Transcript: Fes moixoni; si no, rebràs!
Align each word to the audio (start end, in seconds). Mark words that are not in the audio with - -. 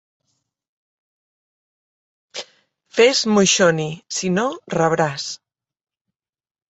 Fes 2.95 3.21
moixoni; 3.35 3.89
si 4.21 4.35
no, 4.39 4.51
rebràs! 4.79 5.31